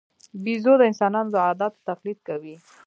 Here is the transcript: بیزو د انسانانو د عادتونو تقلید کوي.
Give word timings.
بیزو 0.43 0.73
د 0.77 0.81
انسانانو 0.89 1.31
د 1.33 1.35
عادتونو 1.47 1.85
تقلید 1.89 2.19
کوي. 2.27 2.55